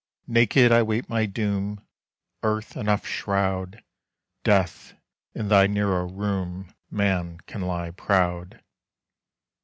[0.25, 1.85] Naked I wait my doom!
[2.41, 3.83] Earth enough shroud!
[4.43, 4.95] Death,
[5.35, 8.63] in thy narrow room Man can lie proud!